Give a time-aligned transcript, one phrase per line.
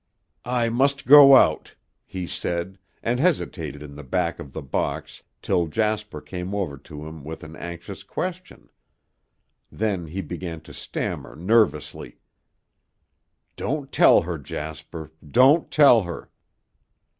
[0.49, 1.75] "I must go out,"
[2.07, 7.05] he said, and hesitated in the back of the box till Jasper came over to
[7.05, 8.71] him with an anxious question.
[9.71, 12.17] Then he began to stammer nervously.
[13.55, 16.31] "Don't tell her, Jasper, don't tell her."